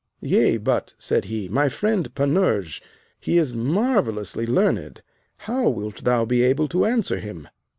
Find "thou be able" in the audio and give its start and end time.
6.03-6.67